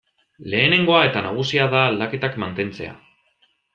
[0.53, 2.97] Lehenengoa eta nagusia da aldaketak mantentzea.